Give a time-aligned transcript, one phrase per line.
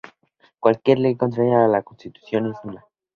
[0.59, 2.83] Cualquier ley contraria a la Constitución es nula.